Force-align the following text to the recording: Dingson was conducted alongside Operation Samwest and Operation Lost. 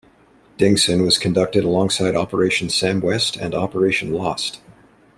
Dingson 0.57 1.03
was 1.05 1.19
conducted 1.19 1.63
alongside 1.63 2.15
Operation 2.15 2.69
Samwest 2.69 3.39
and 3.39 3.53
Operation 3.53 4.11
Lost. 4.11 4.59